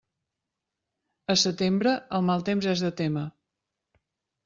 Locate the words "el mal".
2.19-2.49